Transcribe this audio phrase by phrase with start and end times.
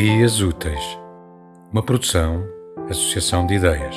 [0.00, 0.82] Ideias Úteis,
[1.70, 2.42] uma produção,
[2.88, 3.94] associação de ideias.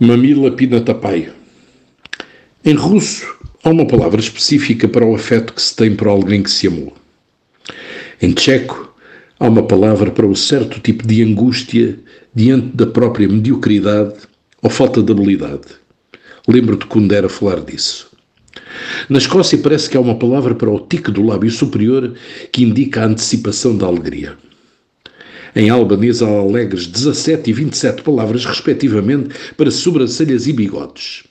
[0.00, 1.32] Mamila Pinatapai.
[2.64, 6.50] Em russo, há uma palavra específica para o afeto que se tem por alguém que
[6.50, 6.92] se amou.
[8.20, 8.92] Em tcheco,
[9.38, 11.96] há uma palavra para o certo tipo de angústia
[12.34, 14.14] diante da própria mediocridade
[14.60, 15.78] ou falta de habilidade.
[16.50, 18.10] Lembro-te quando era falar disso.
[19.08, 22.12] Na Escócia parece que há uma palavra para o tique do lábio superior
[22.50, 24.36] que indica a antecipação da alegria.
[25.54, 31.22] Em albanês há alegres 17 e 27 palavras, respectivamente, para sobrancelhas e bigodes.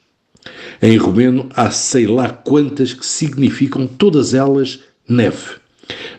[0.82, 5.58] Em romeno há sei lá quantas que significam todas elas neve,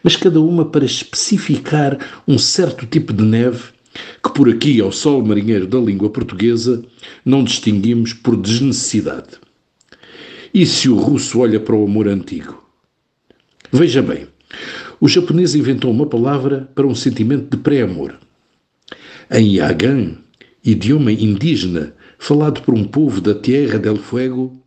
[0.03, 1.99] mas cada uma para especificar
[2.29, 3.63] um certo tipo de neve
[4.23, 6.85] que por aqui ao sol marinheiro da língua portuguesa
[7.25, 9.39] não distinguimos por desnecessidade.
[10.53, 12.63] E se o russo olha para o amor antigo?
[13.73, 14.27] Veja bem,
[15.01, 18.19] o japonês inventou uma palavra para um sentimento de pré-amor.
[19.31, 20.17] Em Yagan,
[20.65, 24.61] idioma indígena falado por um povo da Tierra del Fuego,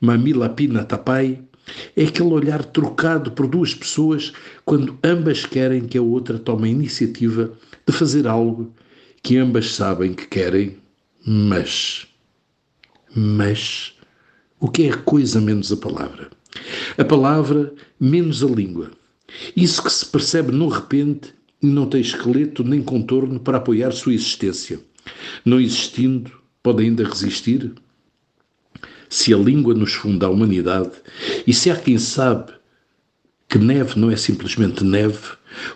[0.00, 1.40] Mamilapina Tapai,
[1.96, 4.32] é aquele olhar trocado por duas pessoas
[4.64, 7.52] quando ambas querem que a outra tome a iniciativa
[7.86, 8.72] de fazer algo
[9.22, 10.78] que ambas sabem que querem,
[11.26, 12.06] mas.
[13.14, 13.94] Mas.
[14.58, 16.30] O que é a coisa menos a palavra?
[16.98, 18.90] A palavra menos a língua.
[19.56, 24.14] Isso que se percebe no repente e não tem esqueleto nem contorno para apoiar sua
[24.14, 24.80] existência.
[25.44, 27.72] Não existindo, pode ainda resistir?
[29.10, 30.92] Se a língua nos funda a humanidade,
[31.46, 32.52] e se há quem sabe
[33.48, 35.18] que neve não é simplesmente neve,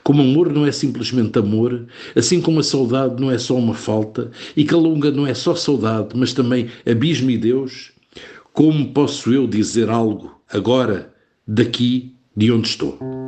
[0.05, 4.31] como amor não é simplesmente amor, assim como a saudade não é só uma falta,
[4.57, 7.91] e que a longa não é só saudade, mas também abismo e Deus,
[8.53, 11.13] como posso eu dizer algo agora,
[11.47, 13.24] daqui, de onde estou?